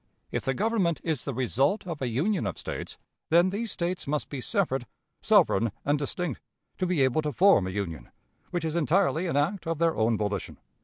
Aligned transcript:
If 0.31 0.45
the 0.45 0.55
Government 0.55 0.99
is 1.03 1.25
the 1.25 1.33
result 1.35 1.85
of 1.85 2.01
a 2.01 2.07
union 2.07 2.47
of 2.47 2.57
States, 2.57 2.97
then 3.29 3.51
these 3.51 3.71
States 3.71 4.07
must 4.07 4.29
be 4.29 4.41
separate, 4.41 4.85
sovereign, 5.21 5.71
and 5.85 5.99
distinct, 5.99 6.41
to 6.79 6.87
be 6.87 7.03
able 7.03 7.21
to 7.21 7.31
form 7.31 7.67
a 7.67 7.69
union, 7.69 8.09
which 8.49 8.65
is 8.65 8.75
entirely 8.75 9.27
an 9.27 9.37
act 9.37 9.67
of 9.67 9.77
their 9.77 9.95
own 9.95 10.17
volition. 10.17 10.57